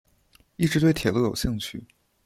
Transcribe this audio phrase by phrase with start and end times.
[0.55, 1.83] 一直对铁路有兴趣。